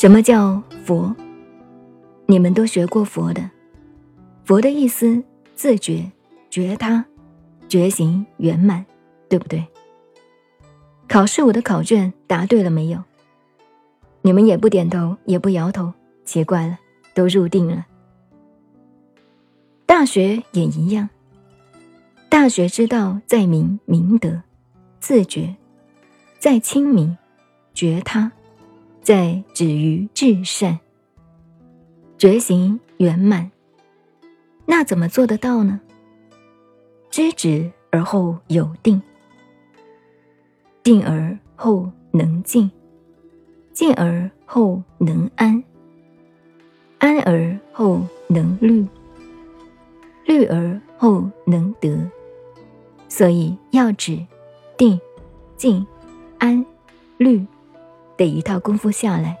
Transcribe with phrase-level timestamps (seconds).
[0.00, 1.12] 什么叫佛？
[2.26, 3.50] 你们都学过佛的。
[4.44, 5.24] 佛的意思，
[5.56, 6.08] 自觉、
[6.48, 7.04] 觉他、
[7.68, 8.86] 觉醒圆满，
[9.28, 9.66] 对不对？
[11.08, 13.02] 考试我的考卷答对了没有？
[14.22, 15.92] 你们也不点头，也不摇头，
[16.24, 16.78] 奇怪了，
[17.12, 17.84] 都入定了。
[19.84, 21.08] 大学也一样。
[22.28, 24.42] 大学之道，在明明德，
[25.00, 25.56] 自觉，
[26.38, 27.18] 在亲民，
[27.74, 28.30] 觉他。
[29.08, 30.78] 在止于至善，
[32.18, 33.50] 觉行圆满。
[34.66, 35.80] 那怎么做得到呢？
[37.08, 39.00] 知止而后有定，
[40.82, 42.70] 定而后能静，
[43.72, 45.64] 静而后能安，
[46.98, 48.86] 安而后能虑，
[50.26, 51.98] 虑而后能得。
[53.08, 54.22] 所以要止、
[54.76, 55.00] 定、
[55.56, 55.86] 静、
[56.36, 56.62] 安、
[57.16, 57.42] 虑。
[58.18, 59.38] 的一套功夫下来，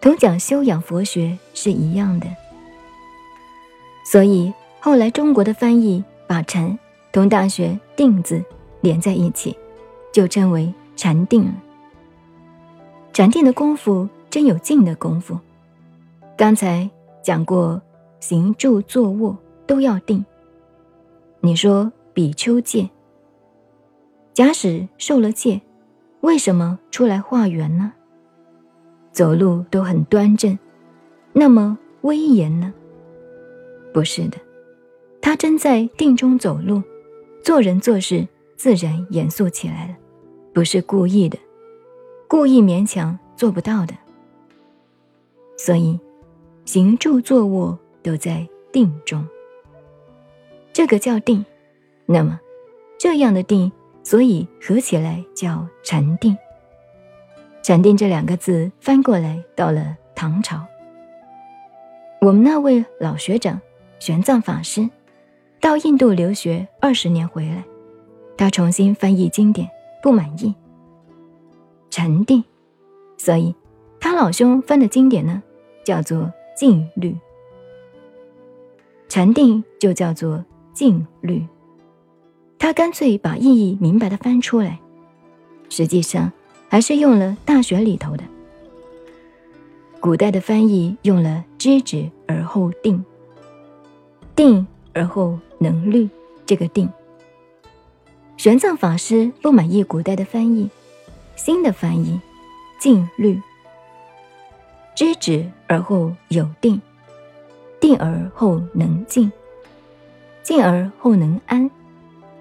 [0.00, 2.28] 同讲修养佛学是一样的。
[4.04, 6.78] 所以后来中国的翻译把禅
[7.10, 8.44] 同大学定字
[8.80, 9.56] 连在一起，
[10.12, 11.54] 就称为禅定了。
[13.12, 15.38] 禅定的功夫真有静的功夫。
[16.36, 16.88] 刚才
[17.22, 17.80] 讲过，
[18.20, 20.24] 行住坐卧都要定。
[21.40, 22.88] 你说比丘戒，
[24.32, 25.60] 假使受了戒。
[26.20, 27.92] 为什么出来化缘呢？
[29.12, 30.58] 走路都很端正，
[31.32, 32.72] 那么威严呢？
[33.92, 34.38] 不是的，
[35.20, 36.82] 他真在定中走路，
[37.42, 38.26] 做人做事
[38.56, 39.96] 自然严肃起来了，
[40.52, 41.38] 不是故意的，
[42.28, 43.94] 故意勉强做不到的。
[45.56, 45.98] 所以，
[46.64, 49.26] 行住坐卧都在定中，
[50.72, 51.44] 这个叫定。
[52.06, 52.38] 那么，
[52.98, 53.72] 这样的定。
[54.10, 56.36] 所以合起来叫禅定。
[57.62, 60.66] 禅定这两个字翻过来到了唐朝。
[62.20, 63.60] 我们那位老学长
[64.00, 64.90] 玄奘法师
[65.60, 67.62] 到印度留学二十年回来，
[68.36, 69.70] 他重新翻译经典，
[70.02, 70.52] 不满意。
[71.88, 72.42] 禅定，
[73.16, 73.54] 所以
[74.00, 75.40] 他老兄翻的经典呢，
[75.84, 77.16] 叫做静虑。
[79.08, 80.44] 禅定就叫做
[80.74, 81.46] 静虑。
[82.60, 84.78] 他干脆把意义明白的翻出来，
[85.70, 86.30] 实际上
[86.68, 88.22] 还是用了《大学》里头的。
[89.98, 93.02] 古代的翻译用了“知止而后定，
[94.36, 96.06] 定而后能虑”
[96.44, 96.86] 这个定。
[98.36, 100.68] 玄奘法师不满意古代的翻译，
[101.36, 102.20] 新的翻译
[102.78, 103.40] “静虑”，
[104.94, 106.80] 知止而后有定，
[107.80, 109.32] 定而后能静，
[110.42, 111.70] 静而后能安。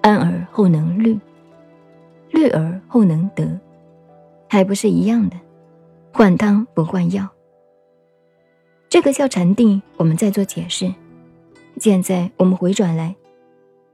[0.00, 1.18] 安而后能虑，
[2.30, 3.58] 虑而后能得，
[4.48, 5.36] 还不是一样的？
[6.12, 7.28] 换汤不换药。
[8.88, 10.92] 这个叫禅定，我们再做解释。
[11.78, 13.14] 现在我们回转来，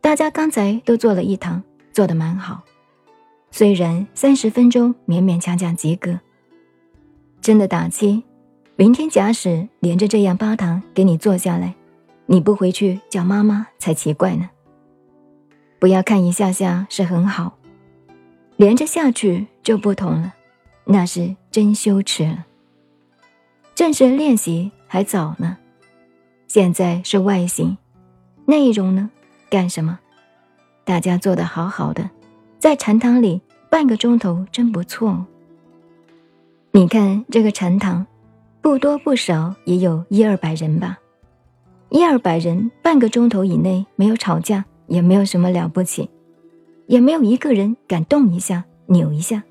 [0.00, 2.62] 大家刚才都做了一堂，做的蛮好，
[3.50, 6.18] 虽然三十分钟勉勉强强及格。
[7.40, 8.24] 真的打击，
[8.76, 11.74] 明天假使连着这样八堂给你做下来，
[12.26, 14.48] 你不回去叫妈妈才奇怪呢。
[15.78, 17.56] 不要看一下下是很好，
[18.56, 20.34] 连着下去就不同了，
[20.84, 22.46] 那是真羞耻了。
[23.74, 25.56] 正式练习还早呢，
[26.48, 27.78] 现在是外形，
[28.46, 29.10] 内容呢？
[29.48, 30.00] 干什么？
[30.84, 32.10] 大家做的好好的，
[32.58, 33.40] 在禅堂里
[33.70, 35.26] 半个钟头真不错。
[36.72, 38.04] 你看这个禅堂，
[38.60, 40.98] 不多不少也有一二百人吧，
[41.90, 44.64] 一二百人半个钟头以内没有吵架。
[44.88, 46.10] 也没有什么了不起，
[46.86, 49.42] 也没有一个人敢动一下、扭一下，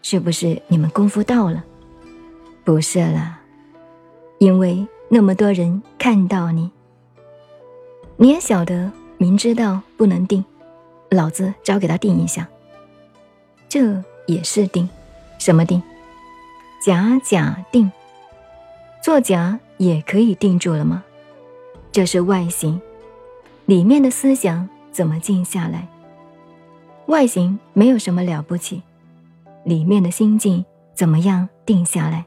[0.00, 1.62] 是不是你们功夫到了？
[2.64, 3.40] 不是啦，
[4.38, 6.70] 因为那么多人看到你，
[8.16, 10.44] 你也晓得，明知道不能定，
[11.10, 12.48] 老子找给他定一下。
[13.68, 14.88] 这也是定，
[15.38, 15.82] 什么定？
[16.82, 17.90] 假假定，
[19.02, 21.02] 作假也可以定住了吗？
[21.90, 22.80] 这是外形。
[23.66, 25.88] 里面的思想怎么静下来？
[27.06, 28.82] 外形没有什么了不起，
[29.64, 30.62] 里面的心境
[30.94, 32.26] 怎么样定下来？